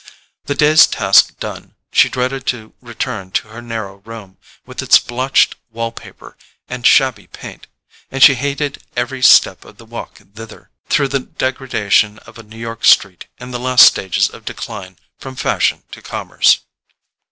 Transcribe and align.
The 0.45 0.55
day's 0.55 0.87
task 0.87 1.37
done, 1.39 1.75
she 1.93 2.09
dreaded 2.09 2.47
to 2.47 2.73
return 2.81 3.29
to 3.33 3.49
her 3.49 3.61
narrow 3.61 3.97
room, 3.97 4.37
with 4.65 4.81
its 4.81 4.97
blotched 4.97 5.53
wall 5.69 5.91
paper 5.91 6.35
and 6.67 6.87
shabby 6.87 7.27
paint; 7.27 7.67
and 8.09 8.23
she 8.23 8.33
hated 8.33 8.81
every 8.97 9.21
step 9.21 9.63
of 9.63 9.77
the 9.77 9.85
walk 9.85 10.17
thither, 10.17 10.71
through 10.89 11.09
the 11.09 11.19
degradation 11.19 12.17
of 12.25 12.39
a 12.39 12.43
New 12.43 12.57
York 12.57 12.83
street 12.83 13.27
in 13.37 13.51
the 13.51 13.59
last 13.59 13.85
stages 13.85 14.27
of 14.27 14.43
decline 14.43 14.97
from 15.19 15.35
fashion 15.35 15.83
to 15.91 16.01
commerce. 16.01 16.61